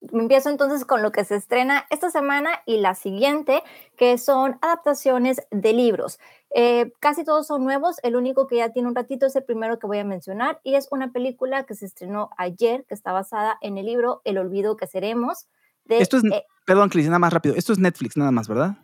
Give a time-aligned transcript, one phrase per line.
[0.00, 3.62] Empiezo entonces con lo que se estrena esta semana y la siguiente,
[3.96, 6.20] que son adaptaciones de libros.
[6.54, 9.78] Eh, casi todos son nuevos, el único que ya tiene un ratito es el primero
[9.78, 13.58] que voy a mencionar y es una película que se estrenó ayer, que está basada
[13.60, 15.48] en el libro El olvido que seremos.
[15.84, 17.54] De, Esto es, eh, perdón, Cris, nada más rápido.
[17.56, 18.76] Esto es Netflix, nada más, ¿verdad?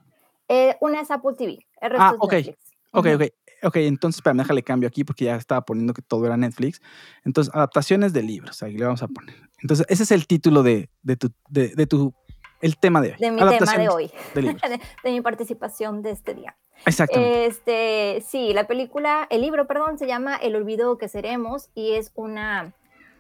[0.49, 2.33] eh, una es Apple TV, el resto Ah, es ok.
[2.33, 2.74] Netflix.
[2.95, 3.23] Ok, ok.
[3.65, 6.83] Ok, entonces, espérame, déjale cambio aquí porque ya estaba poniendo que todo era Netflix.
[7.25, 9.37] Entonces, adaptaciones de libros, ahí le vamos a poner.
[9.63, 12.15] Entonces, ese es el título de, de tu, de, de tu,
[12.61, 13.17] el tema de hoy.
[13.19, 14.43] De mi tema de hoy, de
[15.05, 16.57] de, mi participación de este día.
[16.85, 17.47] Exactamente.
[17.47, 22.13] Este, sí, la película, el libro, perdón, se llama El olvido que seremos y es
[22.15, 22.75] una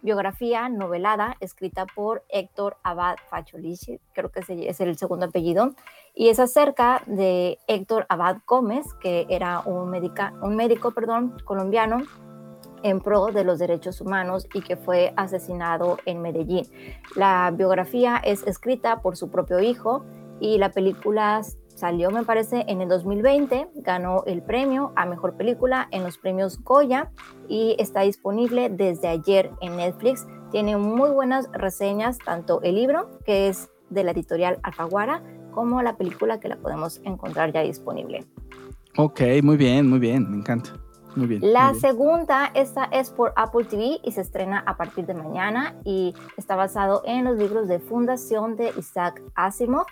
[0.04, 5.74] biografía novelada escrita por Héctor Abad Facioliche, creo que es el segundo apellido,
[6.14, 9.88] y es acerca de Héctor Abad Gómez, que era un,
[10.42, 12.02] un médico perdón, colombiano
[12.82, 16.66] en pro de los derechos humanos y que fue asesinado en Medellín.
[17.16, 20.04] La biografía es escrita por su propio hijo
[20.38, 21.40] y la película
[21.84, 26.58] salió, me parece, en el 2020, ganó el premio a mejor película en los premios
[26.64, 27.10] Goya
[27.46, 30.26] y está disponible desde ayer en Netflix.
[30.50, 35.98] Tiene muy buenas reseñas, tanto el libro, que es de la editorial Alfaguara, como la
[35.98, 38.24] película que la podemos encontrar ya disponible.
[38.96, 40.70] Ok, muy bien, muy bien, me encanta.
[41.16, 41.42] Muy bien.
[41.52, 41.80] La muy bien.
[41.82, 46.56] segunda, esta es por Apple TV y se estrena a partir de mañana y está
[46.56, 49.84] basado en los libros de Fundación de Isaac Asimov.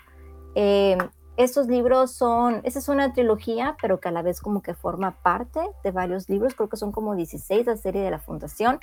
[0.55, 0.97] Eh,
[1.35, 5.11] estos libros son, esa es una trilogía, pero que a la vez como que forma
[5.23, 8.79] parte de varios libros, creo que son como 16 la serie de la Fundación.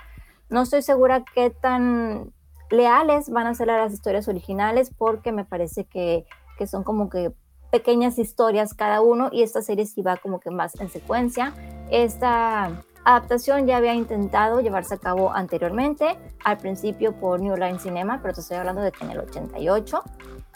[0.49, 2.33] No estoy segura qué tan
[2.71, 6.25] leales van a ser a las historias originales porque me parece que,
[6.59, 7.33] que son como que
[7.71, 11.55] pequeñas historias cada uno y esta serie sí va como que más en secuencia.
[11.91, 18.21] Esta adaptación ya había intentado llevarse a cabo anteriormente, al principio por New Line Cinema,
[18.23, 20.03] pero te estoy hablando de que en el 88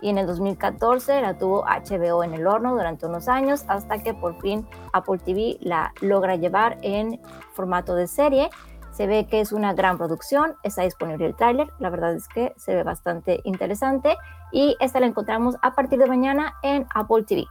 [0.00, 4.12] y en el 2014 la tuvo HBO en el horno durante unos años hasta que
[4.12, 7.20] por fin Apple TV la logra llevar en
[7.54, 8.50] formato de serie.
[8.92, 12.52] Se ve que es una gran producción, está disponible el tráiler, la verdad es que
[12.56, 14.16] se ve bastante interesante
[14.52, 17.44] y esta la encontramos a partir de mañana en Apple TV.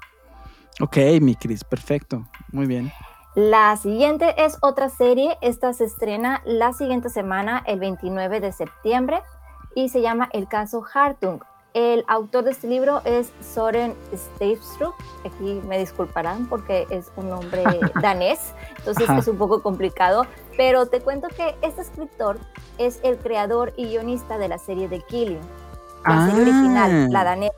[0.80, 2.24] Ok, mi Cris, perfecto.
[2.52, 2.92] Muy bien.
[3.36, 9.22] La siguiente es otra serie, esta se estrena la siguiente semana, el 29 de septiembre,
[9.76, 11.40] y se llama El caso Hartung.
[11.74, 14.94] El autor de este libro es Soren Stavstrup,
[15.26, 17.64] aquí me disculparán porque es un nombre
[18.04, 19.18] danés, entonces Ajá.
[19.18, 22.38] es un poco complicado, pero te cuento que este escritor
[22.78, 25.42] es el creador y guionista de la serie The Killing,
[26.06, 26.48] la serie Ah.
[26.50, 27.54] original, la danesa.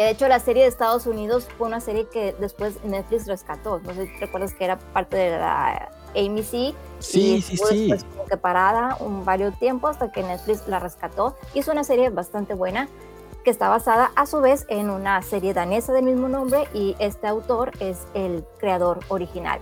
[0.00, 3.80] Que de hecho la serie de Estados Unidos fue una serie que después Netflix rescató.
[3.80, 6.74] No sé si recuerdas que era parte de la AMC.
[7.00, 7.92] Sí, y sí, sí.
[8.16, 11.36] como que parada un varios tiempo hasta que Netflix la rescató.
[11.52, 12.88] Y es una serie bastante buena
[13.44, 17.26] que está basada a su vez en una serie danesa del mismo nombre y este
[17.26, 19.60] autor es el creador original.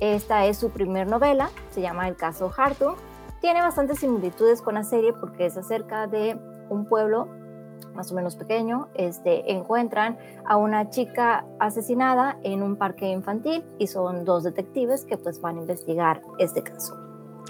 [0.00, 2.96] Esta es su primer novela, se llama El caso Hartung.
[3.40, 6.36] Tiene bastantes similitudes con la serie porque es acerca de
[6.70, 7.28] un pueblo
[7.94, 13.86] más o menos pequeño, este, encuentran a una chica asesinada en un parque infantil y
[13.86, 16.94] son dos detectives que pues van a investigar este caso.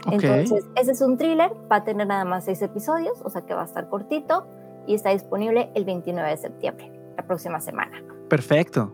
[0.06, 0.22] Ok.
[0.22, 3.54] Entonces, ese es un thriller, va a tener nada más seis episodios, o sea que
[3.54, 4.46] va a estar cortito
[4.86, 8.02] y está disponible el 29 de septiembre, la próxima semana.
[8.28, 8.92] Perfecto.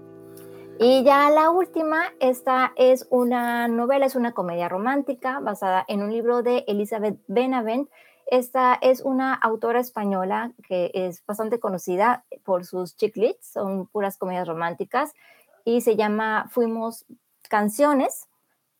[0.78, 6.10] Y ya la última, esta es una novela, es una comedia romántica basada en un
[6.10, 7.88] libro de Elizabeth Benavent.
[8.26, 14.16] Esta es una autora española que es bastante conocida por sus chick lit, son puras
[14.16, 15.12] comedias románticas
[15.64, 17.04] y se llama Fuimos
[17.48, 18.28] Canciones.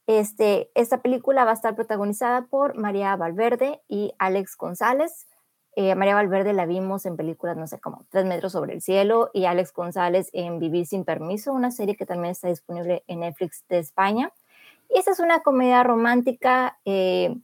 [0.06, 5.28] Este, esta película va a estar protagonizada por María Valverde y Alex González.
[5.75, 9.31] Eh, María Valverde la vimos en películas, no sé, como Tres metros sobre el cielo
[9.32, 13.64] y Alex González en Vivir sin permiso, una serie que también está disponible en Netflix
[13.69, 14.32] de España.
[14.90, 16.78] Y esta es una comedia romántica.
[16.84, 17.34] eh,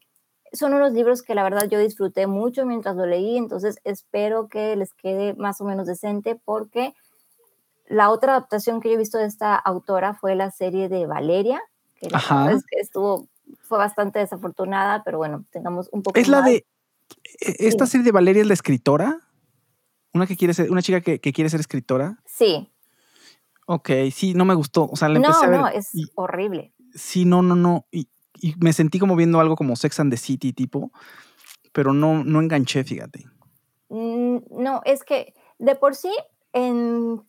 [0.52, 4.76] son unos libros que la verdad yo disfruté mucho mientras lo leí, entonces espero que
[4.76, 6.94] les quede más o menos decente porque
[7.86, 11.60] la otra adaptación que yo he visto de esta autora fue la serie de Valeria,
[12.00, 12.50] que la Ajá.
[12.72, 13.28] estuvo,
[13.62, 16.50] fue bastante desafortunada, pero bueno, tengamos un poco Es la más.
[16.50, 16.56] de.
[17.40, 17.86] e- ¿Esta Dime.
[17.86, 19.20] serie de Valeria es la escritora?
[20.12, 22.22] Una que quiere ser, una chica que, que quiere ser escritora.
[22.26, 22.70] Sí.
[23.66, 24.88] Ok, sí, no me gustó.
[24.90, 25.60] O sea, No, empecé a ver.
[25.60, 26.72] no, es y- horrible.
[26.94, 27.86] sí, no, no, no.
[27.90, 28.08] Y,
[28.40, 30.90] y me sentí como viendo algo como Sex and the City tipo,
[31.72, 33.24] pero no, no enganché, fíjate.
[33.88, 36.12] Mm, No, es que de por sí
[36.52, 37.22] en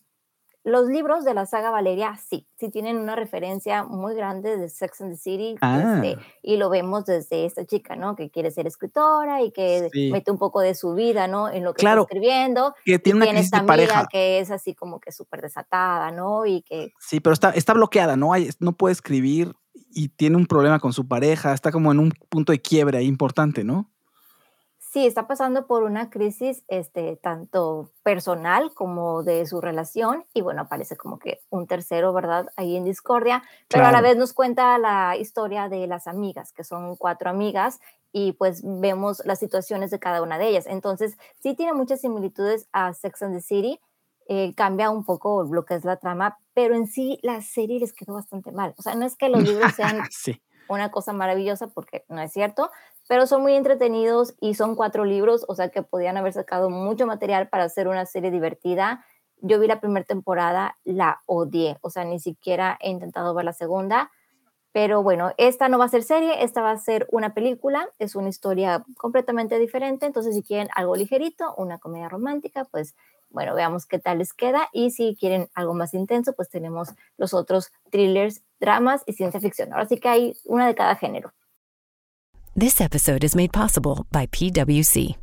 [0.66, 5.02] los libros de la saga Valeria sí, sí tienen una referencia muy grande de Sex
[5.02, 6.02] and the City Ah.
[6.02, 8.16] este, y lo vemos desde esta chica, ¿no?
[8.16, 10.12] Que quiere ser escritora y que Sí.
[10.12, 11.50] mete un poco de su vida, ¿no?
[11.50, 12.76] En lo que Claro, está escribiendo.
[12.84, 14.08] Que Y tiene una tiene esta de amiga pareja.
[14.12, 16.46] que es así como que súper desatada, ¿no?
[16.46, 18.34] Y que Sí, pero está, está bloqueada, ¿no?
[18.34, 19.56] Hay, no puede escribir
[19.90, 21.54] y tiene un problema con su pareja.
[21.54, 23.90] Está como en un punto de quiebre ahí importante, ¿no?
[24.92, 30.64] sí está pasando por una crisis este, tanto personal como de su relación y bueno,
[30.64, 32.48] aparece como que un tercero, ¿verdad?
[32.56, 36.64] Ahí en discordia, pero a la vez nos cuenta la historia de las amigas, que
[36.64, 37.80] son cuatro amigas
[38.12, 40.66] y pues vemos las situaciones de cada una de ellas.
[40.66, 43.80] Entonces, sí tiene muchas similitudes a Sex and the City,
[44.32, 47.94] eh, cambia un poco lo que es la trama, pero en sí la serie les
[47.94, 48.76] quedó bastante mal.
[48.78, 50.40] O sea, no es que los libros sean sí.
[50.68, 52.70] una cosa maravillosa porque no es cierto,
[53.08, 57.08] pero son muy entretenidos y son cuatro libros, o sea que podían haber sacado mucho
[57.08, 59.04] material para hacer una serie divertida.
[59.38, 63.54] Yo vi la primera temporada, la odié, o sea, ni siquiera he intentado ver la
[63.54, 64.12] segunda,
[64.72, 68.16] pero bueno, esta no va a ser serie, esta va a ser una película, es
[68.16, 72.96] una historia completamente diferente, entonces si quieren algo ligerito, una comedia romántica, pues
[73.30, 77.34] bueno, veamos qué tal les queda y si quieren algo más intenso, pues tenemos los
[77.34, 79.72] otros thrillers, dramas y ciencia ficción.
[79.72, 81.32] Ahora sí que hay una de cada género.
[82.56, 85.16] This episode is made possible by PWC.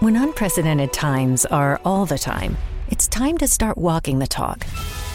[0.00, 2.56] When unprecedented times are all the time,
[2.90, 4.64] it's time to start walking the talk.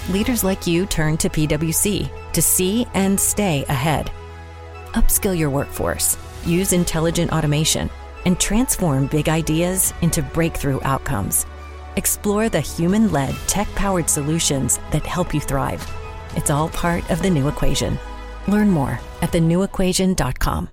[0.09, 4.11] Leaders like you turn to PWC to see and stay ahead.
[4.93, 7.89] Upskill your workforce, use intelligent automation,
[8.25, 11.45] and transform big ideas into breakthrough outcomes.
[11.99, 15.85] Explore the human led, tech powered solutions that help you thrive.
[16.33, 17.99] It's all part of the new equation.
[18.47, 20.69] Learn more at thenewequation.com.